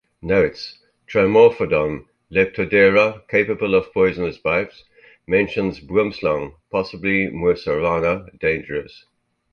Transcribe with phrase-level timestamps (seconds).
[0.23, 4.83] Notes: "Trimorphodon", "Leptodeira" capable of poisonous bites;
[5.27, 9.05] mentions boomslang, possibly mussurana, dangerous.